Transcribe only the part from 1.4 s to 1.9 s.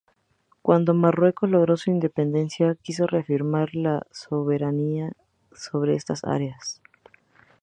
logró